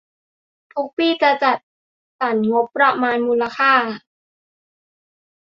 [0.73, 1.57] ทุกปีจะจัด
[2.19, 3.73] สรรงบประมาณมูลค่า